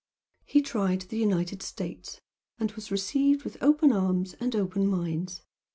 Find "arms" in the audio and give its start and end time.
3.93-4.33